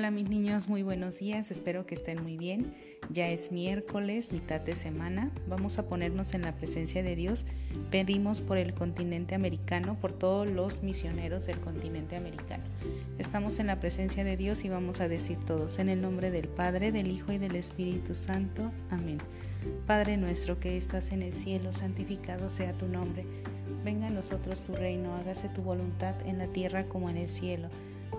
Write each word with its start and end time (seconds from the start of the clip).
Hola 0.00 0.10
mis 0.10 0.30
niños, 0.30 0.66
muy 0.66 0.82
buenos 0.82 1.18
días, 1.18 1.50
espero 1.50 1.84
que 1.84 1.94
estén 1.94 2.22
muy 2.22 2.38
bien. 2.38 2.74
Ya 3.10 3.28
es 3.28 3.52
miércoles, 3.52 4.32
mitad 4.32 4.58
de 4.58 4.74
semana, 4.74 5.30
vamos 5.46 5.78
a 5.78 5.88
ponernos 5.88 6.32
en 6.32 6.40
la 6.40 6.56
presencia 6.56 7.02
de 7.02 7.14
Dios. 7.16 7.44
Pedimos 7.90 8.40
por 8.40 8.56
el 8.56 8.72
continente 8.72 9.34
americano, 9.34 9.98
por 10.00 10.12
todos 10.12 10.48
los 10.48 10.82
misioneros 10.82 11.44
del 11.44 11.60
continente 11.60 12.16
americano. 12.16 12.64
Estamos 13.18 13.58
en 13.58 13.66
la 13.66 13.78
presencia 13.78 14.24
de 14.24 14.38
Dios 14.38 14.64
y 14.64 14.70
vamos 14.70 15.00
a 15.00 15.08
decir 15.08 15.36
todos, 15.44 15.78
en 15.78 15.90
el 15.90 16.00
nombre 16.00 16.30
del 16.30 16.48
Padre, 16.48 16.92
del 16.92 17.10
Hijo 17.10 17.32
y 17.32 17.36
del 17.36 17.54
Espíritu 17.54 18.14
Santo. 18.14 18.72
Amén. 18.88 19.18
Padre 19.86 20.16
nuestro 20.16 20.58
que 20.58 20.78
estás 20.78 21.12
en 21.12 21.20
el 21.20 21.34
cielo, 21.34 21.74
santificado 21.74 22.48
sea 22.48 22.72
tu 22.72 22.88
nombre. 22.88 23.26
Venga 23.84 24.06
a 24.06 24.10
nosotros 24.10 24.62
tu 24.62 24.72
reino, 24.72 25.14
hágase 25.14 25.50
tu 25.50 25.60
voluntad 25.60 26.14
en 26.26 26.38
la 26.38 26.46
tierra 26.46 26.84
como 26.84 27.10
en 27.10 27.18
el 27.18 27.28
cielo. 27.28 27.68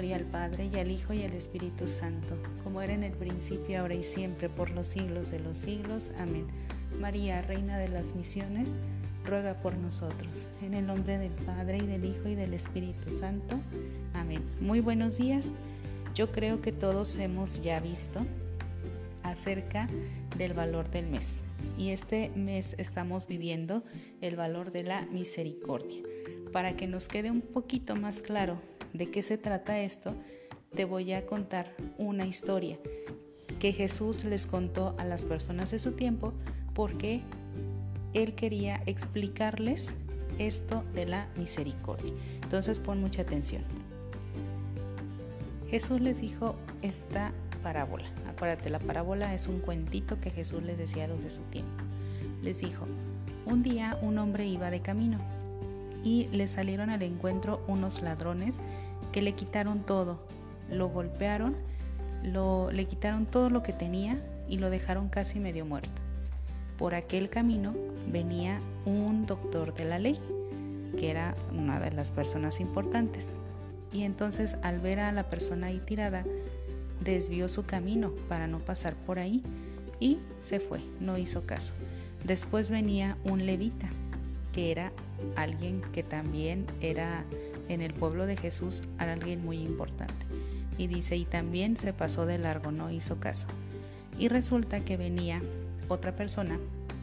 Gloria 0.00 0.16
al 0.16 0.24
Padre 0.24 0.70
y 0.72 0.78
al 0.78 0.90
Hijo 0.90 1.12
y 1.12 1.24
al 1.24 1.34
Espíritu 1.34 1.86
Santo, 1.86 2.34
como 2.64 2.80
era 2.80 2.94
en 2.94 3.02
el 3.02 3.12
principio, 3.12 3.80
ahora 3.80 3.92
y 3.92 4.02
siempre, 4.02 4.48
por 4.48 4.70
los 4.70 4.86
siglos 4.86 5.30
de 5.30 5.40
los 5.40 5.58
siglos. 5.58 6.10
Amén. 6.16 6.46
María, 6.98 7.42
Reina 7.42 7.76
de 7.76 7.90
las 7.90 8.14
Misiones, 8.14 8.74
ruega 9.26 9.60
por 9.60 9.76
nosotros. 9.76 10.32
En 10.62 10.72
el 10.72 10.86
nombre 10.86 11.18
del 11.18 11.32
Padre 11.32 11.76
y 11.76 11.86
del 11.86 12.06
Hijo 12.06 12.30
y 12.30 12.34
del 12.34 12.54
Espíritu 12.54 13.12
Santo. 13.12 13.60
Amén. 14.14 14.42
Muy 14.58 14.80
buenos 14.80 15.18
días. 15.18 15.52
Yo 16.14 16.32
creo 16.32 16.62
que 16.62 16.72
todos 16.72 17.16
hemos 17.16 17.60
ya 17.60 17.78
visto 17.78 18.24
acerca 19.22 19.86
del 20.38 20.54
valor 20.54 20.90
del 20.90 21.08
mes. 21.08 21.42
Y 21.76 21.90
este 21.90 22.30
mes 22.34 22.74
estamos 22.78 23.26
viviendo 23.26 23.84
el 24.22 24.36
valor 24.36 24.72
de 24.72 24.82
la 24.82 25.02
misericordia. 25.12 26.02
Para 26.54 26.74
que 26.74 26.86
nos 26.86 27.06
quede 27.06 27.30
un 27.30 27.42
poquito 27.42 27.96
más 27.96 28.22
claro 28.22 28.62
de 28.92 29.10
qué 29.10 29.22
se 29.22 29.38
trata 29.38 29.80
esto, 29.80 30.14
te 30.74 30.84
voy 30.84 31.12
a 31.12 31.26
contar 31.26 31.74
una 31.98 32.26
historia 32.26 32.78
que 33.58 33.72
Jesús 33.72 34.24
les 34.24 34.46
contó 34.46 34.94
a 34.98 35.04
las 35.04 35.24
personas 35.24 35.70
de 35.70 35.78
su 35.78 35.92
tiempo 35.92 36.32
porque 36.74 37.22
él 38.14 38.34
quería 38.34 38.82
explicarles 38.86 39.92
esto 40.38 40.84
de 40.94 41.06
la 41.06 41.28
misericordia. 41.36 42.12
Entonces 42.42 42.78
pon 42.78 43.00
mucha 43.00 43.22
atención. 43.22 43.62
Jesús 45.68 46.00
les 46.00 46.20
dijo 46.20 46.56
esta 46.82 47.32
parábola. 47.62 48.06
Acuérdate, 48.28 48.70
la 48.70 48.78
parábola 48.78 49.34
es 49.34 49.46
un 49.46 49.60
cuentito 49.60 50.20
que 50.20 50.30
Jesús 50.30 50.62
les 50.62 50.78
decía 50.78 51.04
a 51.04 51.08
los 51.08 51.22
de 51.22 51.30
su 51.30 51.42
tiempo. 51.42 51.84
Les 52.42 52.60
dijo, 52.60 52.86
un 53.44 53.62
día 53.62 53.98
un 54.02 54.18
hombre 54.18 54.46
iba 54.46 54.70
de 54.70 54.80
camino 54.80 55.18
y 56.02 56.28
le 56.32 56.48
salieron 56.48 56.90
al 56.90 57.02
encuentro 57.02 57.62
unos 57.66 58.02
ladrones 58.02 58.60
que 59.12 59.22
le 59.22 59.32
quitaron 59.32 59.80
todo, 59.80 60.20
lo 60.70 60.88
golpearon, 60.88 61.56
lo, 62.22 62.70
le 62.70 62.86
quitaron 62.86 63.26
todo 63.26 63.50
lo 63.50 63.62
que 63.62 63.72
tenía 63.72 64.20
y 64.48 64.58
lo 64.58 64.70
dejaron 64.70 65.08
casi 65.08 65.40
medio 65.40 65.64
muerto. 65.64 65.90
Por 66.78 66.94
aquel 66.94 67.28
camino 67.28 67.74
venía 68.10 68.60
un 68.84 69.26
doctor 69.26 69.74
de 69.74 69.84
la 69.84 69.98
ley, 69.98 70.18
que 70.98 71.10
era 71.10 71.34
una 71.56 71.78
de 71.78 71.90
las 71.90 72.10
personas 72.10 72.60
importantes. 72.60 73.32
Y 73.92 74.04
entonces 74.04 74.56
al 74.62 74.80
ver 74.80 75.00
a 75.00 75.12
la 75.12 75.28
persona 75.28 75.68
ahí 75.68 75.80
tirada, 75.84 76.24
desvió 77.02 77.48
su 77.48 77.64
camino 77.64 78.12
para 78.28 78.46
no 78.46 78.58
pasar 78.58 78.94
por 78.94 79.18
ahí 79.18 79.42
y 79.98 80.18
se 80.40 80.60
fue, 80.60 80.80
no 81.00 81.18
hizo 81.18 81.46
caso. 81.46 81.72
Después 82.24 82.70
venía 82.70 83.16
un 83.24 83.46
levita, 83.46 83.90
que 84.52 84.70
era 84.70 84.92
alguien 85.36 85.82
que 85.92 86.02
también 86.02 86.66
era 86.80 87.24
en 87.68 87.80
el 87.80 87.94
pueblo 87.94 88.26
de 88.26 88.36
Jesús 88.36 88.82
alguien 88.98 89.44
muy 89.44 89.58
importante. 89.58 90.26
Y 90.76 90.86
dice, 90.86 91.16
y 91.16 91.24
también 91.24 91.76
se 91.76 91.92
pasó 91.92 92.26
de 92.26 92.38
largo, 92.38 92.72
no 92.72 92.90
hizo 92.90 93.20
caso. 93.20 93.46
Y 94.18 94.28
resulta 94.28 94.80
que 94.84 94.96
venía 94.96 95.42
otra 95.88 96.16
persona 96.16 96.58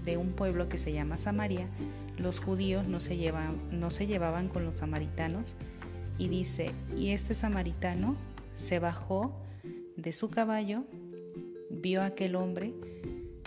de 0.06 0.18
un 0.18 0.32
pueblo 0.32 0.70
que 0.70 0.78
se 0.78 0.94
llama 0.94 1.18
Samaria. 1.18 1.68
Los 2.18 2.40
judíos 2.40 2.88
no 2.88 3.00
se, 3.00 3.18
llevan, 3.18 3.58
no 3.72 3.92
se 3.92 4.08
llevaban 4.08 4.48
con 4.48 4.66
los 4.66 4.76
samaritanos. 4.76 5.56
Y 6.18 6.30
dice, 6.30 6.72
y 6.96 7.10
este 7.10 7.36
samaritano 7.36 8.16
se 8.56 8.80
bajó 8.80 9.40
de 9.96 10.14
su 10.14 10.30
caballo, 10.30 10.84
vio 11.70 12.02
a 12.02 12.06
aquel 12.06 12.36
hombre, 12.36 12.74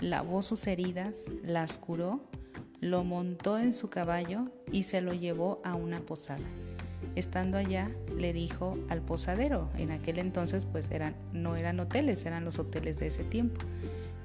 lavó 0.01 0.43
sus 0.43 0.67
heridas, 0.67 1.27
las 1.43 1.79
curó, 1.79 2.30
lo 2.81 3.05
montó 3.05 3.59
en 3.59 3.75
su 3.75 3.91
caballo 3.91 4.47
y 4.73 4.85
se 4.85 5.03
lo 5.03 5.13
llevó 5.13 5.61
a 5.65 5.75
una 5.75 6.01
posada. 6.01 6.41
Estando 7.15 7.59
allá, 7.59 7.91
le 8.17 8.33
dijo 8.33 8.79
al 8.89 9.03
posadero, 9.03 9.69
en 9.77 9.91
aquel 9.91 10.19
entonces 10.19 10.67
pues 10.71 10.91
eran, 10.91 11.15
no 11.33 11.57
eran 11.57 11.79
hoteles, 11.81 12.25
eran 12.25 12.45
los 12.45 12.59
hoteles 12.59 12.99
de 12.99 13.09
ese 13.09 13.25
tiempo. 13.25 13.61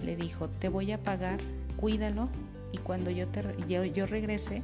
Le 0.04 0.16
dijo, 0.16 0.50
te 0.50 0.70
voy 0.70 0.92
a 0.92 1.04
pagar, 1.04 1.40
cuídalo 1.76 2.30
y 2.72 2.78
cuando 2.78 3.12
yo, 3.12 3.28
te, 3.28 3.44
yo, 3.68 4.06
regrese, 4.06 4.62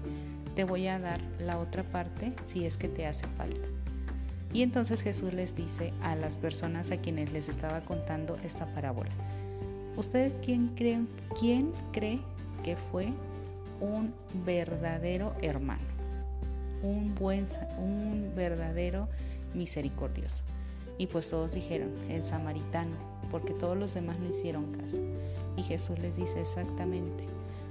te 0.55 0.63
voy 0.63 0.87
a 0.87 0.99
dar 0.99 1.19
la 1.39 1.59
otra 1.59 1.83
parte 1.83 2.33
si 2.45 2.65
es 2.65 2.77
que 2.77 2.87
te 2.87 3.07
hace 3.07 3.25
falta. 3.37 3.67
Y 4.53 4.61
entonces 4.61 5.01
Jesús 5.01 5.33
les 5.33 5.55
dice 5.55 5.93
a 6.01 6.15
las 6.15 6.37
personas 6.37 6.91
a 6.91 6.97
quienes 6.97 7.31
les 7.31 7.49
estaba 7.49 7.81
contando 7.81 8.37
esta 8.43 8.65
parábola, 8.73 9.11
¿ustedes 9.95 10.39
quién 10.43 10.69
creen, 10.75 11.07
quién 11.39 11.71
cree 11.91 12.19
que 12.63 12.75
fue 12.75 13.13
un 13.81 14.13
verdadero 14.45 15.33
hermano? 15.41 15.91
un 16.83 17.15
buen, 17.15 17.45
un 17.77 18.31
verdadero 18.35 19.07
misericordioso. 19.53 20.43
Y 20.97 21.07
pues 21.07 21.29
todos 21.29 21.51
dijeron, 21.51 21.89
el 22.09 22.25
samaritano, 22.25 22.95
porque 23.31 23.53
todos 23.53 23.77
los 23.77 23.93
demás 23.93 24.19
no 24.19 24.29
hicieron 24.29 24.71
caso. 24.73 25.01
Y 25.57 25.63
Jesús 25.63 25.99
les 25.99 26.15
dice 26.15 26.41
exactamente, 26.41 27.25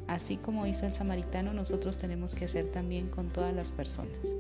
así 0.09 0.37
como 0.37 0.67
hizo 0.67 0.87
el 0.87 0.95
samaritano, 0.95 1.53
nosotros 1.53 1.97
tenemos 1.97 2.35
que 2.35 2.47
hacer 2.47 2.71
también 2.71 3.09
con 3.09 3.29
todas 3.29 3.55
las 3.55 3.73
personas. 3.73 4.37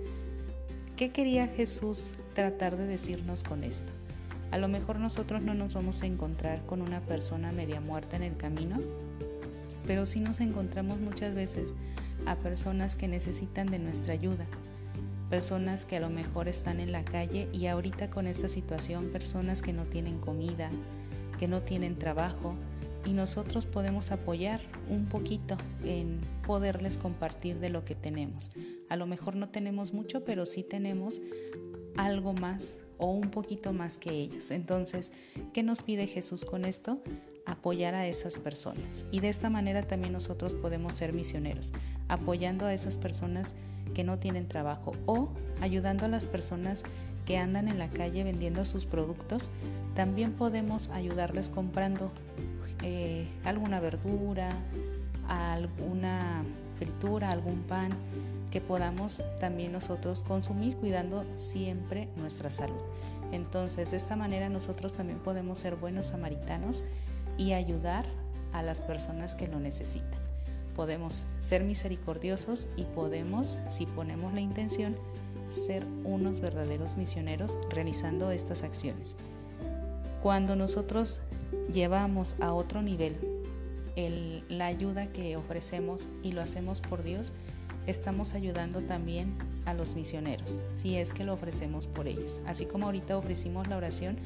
¿Qué 0.97 1.13
quería 1.13 1.47
Jesús 1.47 2.11
tratar 2.35 2.77
de 2.77 2.87
decirnos 2.87 3.43
con 3.43 3.65
esto? 3.65 3.93
A 4.51 4.59
lo 4.59 4.67
mejor 4.67 4.99
nosotros 4.99 5.41
no 5.43 5.55
nos 5.55 5.75
vamos 5.75 6.03
a 6.03 6.07
encontrar 6.07 6.67
con 6.67 6.83
una 6.83 7.01
persona 7.01 7.53
media 7.53 7.81
muerta 7.81 8.17
en 8.17 8.25
el 8.25 8.37
camino, 8.37 8.81
pero 9.91 10.07
sí 10.07 10.21
nos 10.21 10.39
encontramos 10.39 11.01
muchas 11.01 11.35
veces 11.35 11.75
a 12.25 12.37
personas 12.37 12.95
que 12.95 13.09
necesitan 13.09 13.67
de 13.67 13.81
nuestra 13.81 14.13
ayuda, 14.13 14.47
personas 15.29 15.85
que 15.85 15.97
a 15.97 16.01
lo 16.01 16.11
mejor 16.11 16.47
están 16.47 16.79
en 16.79 16.93
la 16.93 17.05
calle 17.05 17.49
y 17.53 17.67
ahorita 17.67 18.09
con 18.09 18.29
esta 18.29 18.49
situación 18.49 19.11
personas 19.11 19.63
que 19.63 19.73
no 19.73 19.87
tienen 19.87 20.21
comida, 20.21 20.71
que 21.41 21.49
no 21.49 21.63
tienen 21.63 21.99
trabajo 21.99 22.55
y 23.05 23.15
nosotros 23.15 23.67
podemos 23.67 24.13
apoyar 24.13 24.61
un 24.89 25.07
poquito 25.07 25.57
en 25.83 26.21
poderles 26.47 26.97
compartir 26.97 27.59
de 27.59 27.71
lo 27.71 27.85
que 27.85 27.97
tenemos. 27.97 28.53
A 28.91 28.95
lo 28.95 29.09
mejor 29.09 29.35
no 29.35 29.49
tenemos 29.49 29.93
mucho, 29.93 30.25
pero 30.25 30.47
sí 30.47 30.63
tenemos 30.63 31.21
algo 31.97 32.33
más 32.33 32.77
o 32.97 33.11
un 33.11 33.33
poquito 33.33 33.73
más 33.73 33.99
que 33.99 34.11
ellos. 34.11 34.53
Entonces, 34.53 35.11
¿qué 35.53 35.65
nos 35.65 35.83
pide 35.83 36.07
Jesús 36.07 36.45
con 36.45 36.65
esto? 36.65 37.03
Apoyar 37.47 37.95
a 37.95 38.07
esas 38.07 38.39
personas. 38.39 39.05
Y 39.11 39.21
de 39.21 39.29
esta 39.29 39.51
manera 39.51 39.83
también 39.83 40.13
nosotros 40.13 40.55
podemos 40.55 40.95
ser 40.95 41.13
misioneros, 41.13 41.73
apoyando 42.09 42.67
a 42.67 42.75
esas 42.75 42.97
personas 42.97 43.55
que 43.95 44.05
no 44.05 44.19
tienen 44.19 44.47
trabajo 44.47 44.93
o 45.07 45.31
ayudando 45.61 46.05
a 46.05 46.09
las 46.09 46.27
personas 46.27 46.85
que 47.27 47.39
andan 47.39 47.69
en 47.69 47.79
la 47.79 47.89
calle 47.89 48.25
vendiendo 48.25 48.65
sus 48.67 48.87
productos. 48.87 49.51
También 49.95 50.33
podemos 50.33 50.89
ayudarles 50.91 51.49
comprando 51.49 52.11
eh, 52.83 53.29
alguna 53.45 53.81
verdura, 53.81 54.51
alguna 55.29 56.43
fritura, 56.79 57.31
algún 57.31 57.63
pan 57.63 57.91
que 58.51 58.61
podamos 58.61 59.23
también 59.39 59.73
nosotros 59.73 60.23
consumir 60.23 60.77
cuidando 60.77 61.25
siempre 61.37 62.09
nuestra 62.17 62.51
salud. 62.51 62.81
Entonces, 63.33 63.93
de 63.93 63.97
esta 63.97 64.17
manera 64.17 64.49
nosotros 64.49 64.95
también 64.95 65.19
podemos 65.19 65.59
ser 65.59 65.77
buenos 65.77 66.09
samaritanos 66.09 66.83
y 67.41 67.55
ayudar 67.55 68.05
a 68.53 68.63
las 68.63 68.83
personas 68.83 69.35
que 69.35 69.49
lo 69.49 69.59
necesitan. 69.59 70.21
Podemos 70.77 71.25
ser 71.41 71.65
misericordiosos 71.65 72.69
y 72.77 72.85
podemos, 72.85 73.59
si 73.71 73.87
ponemos 73.87 74.35
la 74.35 74.43
intención, 74.43 74.95
ser 75.49 75.85
unos 76.05 76.41
verdaderos 76.41 76.99
misioneros 76.99 77.57
realizando 77.71 78.31
estas 78.31 78.63
acciones. 78.63 79.17
Cuando 80.23 80.55
nosotros 80.55 81.21
llevamos 81.73 82.37
a 82.41 82.53
otro 82.53 82.83
nivel 82.83 83.17
la 84.49 84.67
ayuda 84.67 85.13
que 85.13 85.37
ofrecemos 85.37 86.09
y 86.23 86.33
lo 86.33 86.41
hacemos 86.41 86.81
por 86.81 87.03
Dios, 87.03 87.33
estamos 87.87 88.35
ayudando 88.35 88.81
también 88.83 89.35
a 89.67 89.75
los 89.75 89.95
misioneros, 89.95 90.63
si 90.75 90.97
es 90.97 91.13
que 91.13 91.25
lo 91.25 91.35
ofrecemos 91.35 91.87
por 91.87 92.09
ellos. 92.09 92.41
Así 92.47 92.67
como 92.67 92.87
ahorita 92.87 93.17
ofrecimos 93.17 93.69
la 93.69 93.77
oración, 93.77 94.17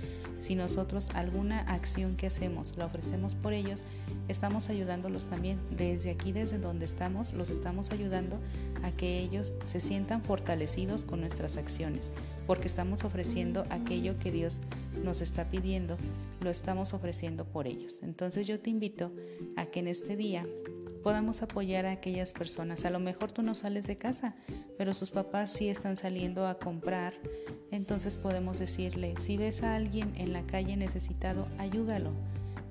si 0.40 0.54
nosotros 0.54 1.08
alguna 1.14 1.60
acción 1.60 2.16
que 2.16 2.26
hacemos 2.26 2.76
la 2.76 2.86
ofrecemos 2.86 3.34
por 3.34 3.52
ellos, 3.52 3.84
estamos 4.28 4.68
ayudándolos 4.68 5.26
también. 5.26 5.58
Desde 5.70 6.10
aquí, 6.10 6.32
desde 6.32 6.58
donde 6.58 6.84
estamos, 6.84 7.32
los 7.32 7.50
estamos 7.50 7.90
ayudando 7.90 8.38
a 8.82 8.90
que 8.90 9.18
ellos 9.18 9.52
se 9.64 9.80
sientan 9.80 10.22
fortalecidos 10.22 11.04
con 11.04 11.20
nuestras 11.20 11.56
acciones, 11.56 12.12
porque 12.46 12.68
estamos 12.68 13.04
ofreciendo 13.04 13.64
aquello 13.70 14.18
que 14.18 14.30
Dios 14.30 14.58
nos 15.02 15.20
está 15.20 15.50
pidiendo, 15.50 15.96
lo 16.40 16.50
estamos 16.50 16.94
ofreciendo 16.94 17.44
por 17.44 17.66
ellos. 17.66 18.00
Entonces 18.02 18.46
yo 18.46 18.60
te 18.60 18.70
invito 18.70 19.12
a 19.56 19.66
que 19.66 19.80
en 19.80 19.88
este 19.88 20.16
día 20.16 20.46
podamos 21.04 21.42
apoyar 21.42 21.84
a 21.84 21.92
aquellas 21.92 22.32
personas. 22.32 22.86
A 22.86 22.90
lo 22.90 22.98
mejor 22.98 23.30
tú 23.30 23.42
no 23.42 23.54
sales 23.54 23.86
de 23.86 23.98
casa, 23.98 24.34
pero 24.78 24.94
sus 24.94 25.10
papás 25.10 25.52
sí 25.52 25.68
están 25.68 25.98
saliendo 25.98 26.48
a 26.48 26.58
comprar. 26.58 27.12
Entonces 27.70 28.16
podemos 28.16 28.58
decirle, 28.58 29.14
si 29.18 29.36
ves 29.36 29.62
a 29.62 29.76
alguien 29.76 30.14
en 30.16 30.32
la 30.32 30.42
calle 30.46 30.78
necesitado, 30.78 31.46
ayúdalo 31.58 32.12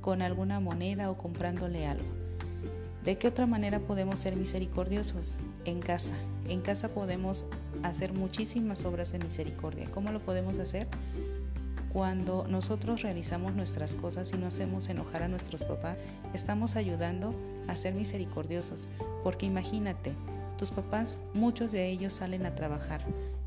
con 0.01 0.24
alguna 0.24 0.59
moneda 0.59 1.12
o 1.12 1.18
comprándole 1.18 1.85
algo. 1.85 2.09
¿De 3.06 3.19
qué 3.19 3.27
otra 3.27 3.45
manera 3.45 3.80
podemos 3.80 4.19
ser 4.19 4.35
misericordiosos? 4.35 5.38
En 5.65 5.80
casa. 5.80 6.15
En 6.50 6.62
casa 6.62 6.89
podemos 6.89 7.45
hacer 7.83 8.13
muchísimas 8.13 8.83
obras 8.83 9.12
de 9.12 9.19
misericordia. 9.19 9.91
¿Cómo 9.91 10.12
lo 10.12 10.19
podemos 10.19 10.57
hacer? 10.57 10.88
Cuando 11.94 12.48
nosotros 12.48 13.04
realizamos 13.04 13.54
nuestras 13.54 13.94
cosas 13.94 14.34
y 14.34 14.38
no 14.38 14.48
hacemos 14.48 14.90
enojar 14.90 15.22
a 15.22 15.28
nuestros 15.28 15.63
papás, 15.63 15.95
estamos 16.34 16.75
ayudando 16.75 17.36
a 17.68 17.75
ser 17.75 17.94
misericordiosos. 17.94 18.88
Porque 19.24 19.45
imagínate, 19.45 20.13
tus 20.57 20.72
papás, 20.72 21.19
muchos 21.36 21.72
de 21.72 21.88
ellos 21.90 22.13
salen 22.13 22.48
a 22.48 22.56
trabajar 22.56 23.01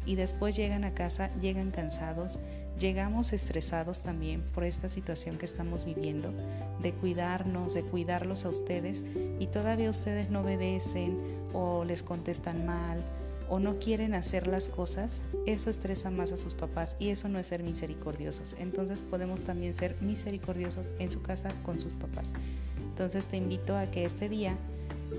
y 0.06 0.14
después 0.14 0.54
llegan 0.54 0.84
a 0.84 0.94
casa, 0.94 1.34
llegan 1.40 1.72
cansados, 1.72 2.38
llegamos 2.78 3.32
estresados 3.32 4.02
también 4.02 4.42
por 4.54 4.62
esta 4.62 4.88
situación 4.88 5.38
que 5.38 5.46
estamos 5.46 5.84
viviendo, 5.84 6.32
de 6.80 6.92
cuidarnos, 6.92 7.74
de 7.74 7.82
cuidarlos 7.82 8.44
a 8.44 8.50
ustedes 8.50 9.02
y 9.40 9.48
todavía 9.48 9.90
ustedes 9.90 10.30
no 10.30 10.42
obedecen 10.42 11.18
o 11.52 11.84
les 11.84 12.04
contestan 12.04 12.64
mal 12.64 13.02
o 13.48 13.58
no 13.58 13.78
quieren 13.78 14.14
hacer 14.14 14.46
las 14.46 14.68
cosas, 14.68 15.22
eso 15.46 15.70
estresa 15.70 16.10
más 16.10 16.32
a 16.32 16.36
sus 16.36 16.54
papás 16.54 16.96
y 16.98 17.08
eso 17.08 17.28
no 17.28 17.38
es 17.38 17.46
ser 17.48 17.62
misericordiosos. 17.62 18.56
Entonces 18.58 19.00
podemos 19.00 19.40
también 19.40 19.74
ser 19.74 19.96
misericordiosos 20.00 20.92
en 20.98 21.10
su 21.10 21.22
casa 21.22 21.50
con 21.64 21.78
sus 21.78 21.92
papás. 21.92 22.32
Entonces 22.78 23.26
te 23.26 23.36
invito 23.36 23.76
a 23.76 23.86
que 23.86 24.04
este 24.04 24.28
día 24.28 24.56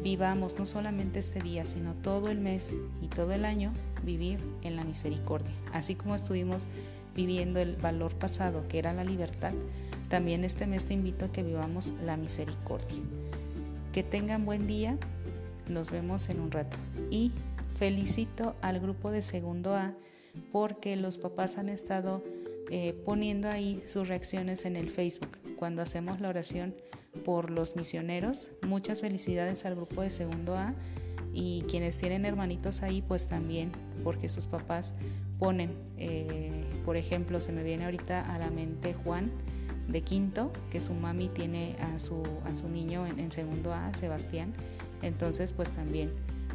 vivamos 0.03 0.57
no 0.57 0.65
solamente 0.65 1.19
este 1.19 1.41
día, 1.41 1.65
sino 1.65 1.93
todo 1.93 2.29
el 2.29 2.39
mes 2.39 2.73
y 3.01 3.07
todo 3.07 3.31
el 3.33 3.45
año 3.45 3.71
vivir 4.03 4.39
en 4.63 4.75
la 4.75 4.83
misericordia. 4.83 5.51
Así 5.73 5.95
como 5.95 6.15
estuvimos 6.15 6.67
viviendo 7.15 7.59
el 7.59 7.75
valor 7.75 8.13
pasado 8.13 8.67
que 8.67 8.79
era 8.79 8.93
la 8.93 9.03
libertad, 9.03 9.53
también 10.09 10.43
este 10.43 10.67
mes 10.67 10.85
te 10.85 10.93
invito 10.93 11.25
a 11.25 11.31
que 11.31 11.43
vivamos 11.43 11.93
la 12.03 12.17
misericordia. 12.17 12.97
Que 13.91 14.03
tengan 14.03 14.45
buen 14.45 14.67
día, 14.67 14.97
nos 15.67 15.91
vemos 15.91 16.29
en 16.29 16.39
un 16.39 16.51
rato 16.51 16.77
y 17.09 17.31
Felicito 17.77 18.55
al 18.63 18.79
grupo 18.79 19.11
de 19.11 19.21
segundo 19.21 19.75
A 19.75 19.93
porque 20.51 20.95
los 20.95 21.19
papás 21.19 21.59
han 21.59 21.69
estado 21.69 22.23
eh, 22.71 22.99
poniendo 23.05 23.49
ahí 23.49 23.83
sus 23.85 24.07
reacciones 24.07 24.65
en 24.65 24.75
el 24.75 24.89
Facebook 24.89 25.37
cuando 25.57 25.83
hacemos 25.83 26.19
la 26.19 26.29
oración 26.29 26.75
por 27.23 27.51
los 27.51 27.75
misioneros. 27.75 28.49
Muchas 28.63 29.01
felicidades 29.01 29.63
al 29.63 29.75
grupo 29.75 30.01
de 30.01 30.09
segundo 30.09 30.55
A 30.55 30.73
y 31.33 31.65
quienes 31.69 31.97
tienen 31.97 32.25
hermanitos 32.25 32.81
ahí 32.81 33.03
pues 33.07 33.27
también 33.27 33.71
porque 34.03 34.27
sus 34.27 34.47
papás 34.47 34.95
ponen, 35.37 35.75
eh, 35.99 36.65
por 36.83 36.97
ejemplo, 36.97 37.39
se 37.39 37.51
me 37.51 37.61
viene 37.61 37.85
ahorita 37.85 38.33
a 38.33 38.39
la 38.39 38.49
mente 38.49 38.95
Juan 38.95 39.31
de 39.87 40.01
quinto, 40.01 40.51
que 40.71 40.81
su 40.81 40.95
mami 40.95 41.29
tiene 41.29 41.75
a 41.79 41.99
su, 41.99 42.23
a 42.43 42.55
su 42.55 42.69
niño 42.69 43.05
en, 43.05 43.19
en 43.19 43.31
segundo 43.31 43.71
A, 43.71 43.93
Sebastián. 43.93 44.53
Entonces 45.03 45.53
pues 45.53 45.69
también 45.69 46.11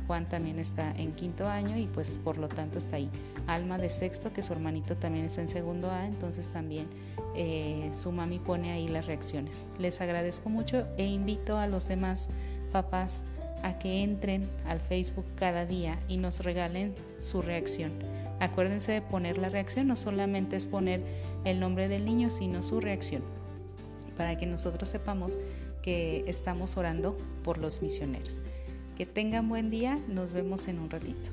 Juan 0.06 0.28
también 0.28 0.58
está 0.58 0.92
en 0.92 1.12
quinto 1.12 1.48
año 1.48 1.76
y 1.76 1.86
pues 1.86 2.18
por 2.22 2.38
lo 2.38 2.48
tanto 2.48 2.78
está 2.78 2.96
ahí. 2.96 3.10
Alma 3.46 3.78
de 3.78 3.90
sexto, 3.90 4.32
que 4.32 4.42
su 4.42 4.52
hermanito 4.52 4.96
también 4.96 5.24
está 5.24 5.40
en 5.40 5.48
segundo 5.48 5.90
A, 5.90 6.06
entonces 6.06 6.48
también 6.48 6.86
eh, 7.34 7.90
su 7.96 8.12
mami 8.12 8.38
pone 8.38 8.72
ahí 8.72 8.88
las 8.88 9.06
reacciones. 9.06 9.66
Les 9.78 10.00
agradezco 10.00 10.48
mucho 10.48 10.86
e 10.96 11.06
invito 11.06 11.58
a 11.58 11.66
los 11.66 11.88
demás 11.88 12.28
papás 12.72 13.22
a 13.62 13.78
que 13.78 14.02
entren 14.02 14.48
al 14.66 14.80
Facebook 14.80 15.26
cada 15.36 15.66
día 15.66 15.98
y 16.08 16.16
nos 16.16 16.40
regalen 16.40 16.94
su 17.20 17.42
reacción. 17.42 17.92
Acuérdense 18.40 18.92
de 18.92 19.02
poner 19.02 19.38
la 19.38 19.48
reacción, 19.48 19.86
no 19.86 19.96
solamente 19.96 20.56
es 20.56 20.66
poner 20.66 21.02
el 21.44 21.60
nombre 21.60 21.88
del 21.88 22.04
niño, 22.04 22.30
sino 22.30 22.62
su 22.62 22.80
reacción, 22.80 23.22
para 24.16 24.36
que 24.36 24.46
nosotros 24.46 24.88
sepamos 24.88 25.38
que 25.80 26.24
estamos 26.26 26.76
orando 26.76 27.16
por 27.44 27.58
los 27.58 27.82
misioneros. 27.82 28.42
Que 28.96 29.06
tengan 29.06 29.48
buen 29.48 29.70
día, 29.70 29.98
nos 30.08 30.32
vemos 30.32 30.68
en 30.68 30.78
un 30.78 30.90
ratito. 30.90 31.30